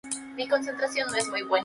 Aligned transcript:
Joy 0.01 0.49
Williams 0.49 0.65
nació 0.65 0.73
en 1.03 1.13
Chelmsford, 1.13 1.39
Massachusetts. 1.41 1.49